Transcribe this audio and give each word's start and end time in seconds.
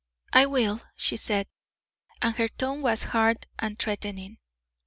"I 0.33 0.47
will," 0.47 0.81
she 0.95 1.15
said, 1.15 1.45
and 2.23 2.35
her 2.37 2.47
tone 2.47 2.81
was 2.81 3.03
hard 3.03 3.45
and 3.59 3.77
threatening. 3.77 4.39